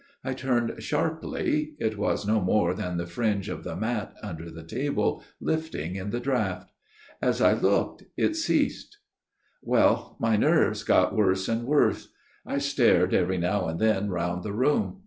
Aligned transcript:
I 0.23 0.33
turned 0.33 0.81
sharply; 0.81 1.75
it 1.77 1.95
was 1.95 2.25
no 2.25 2.41
more 2.41 2.73
than 2.73 2.97
the 2.97 3.05
fringe 3.05 3.49
of 3.49 3.63
the 3.63 3.75
mat 3.75 4.13
under 4.23 4.49
the 4.49 4.63
table 4.63 5.21
lifting 5.39 5.95
in 5.95 6.09
the 6.09 6.19
draught. 6.19 6.71
As 7.21 7.39
I 7.39 7.53
looked 7.53 8.05
it 8.17 8.35
ceased." 8.35 8.97
Well; 9.73 10.17
my 10.19 10.37
nerves 10.37 10.81
got 10.83 11.15
worse 11.15 11.47
and 11.47 11.65
worse. 11.67 12.09
I 12.47 12.57
stared 12.57 13.13
every 13.13 13.37
now 13.37 13.67
and 13.67 13.79
then 13.79 14.09
round 14.09 14.41
the 14.41 14.53
room. 14.53 14.97